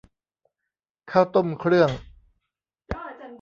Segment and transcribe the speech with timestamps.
[1.11, 1.89] ข้าวต้มเครื่อง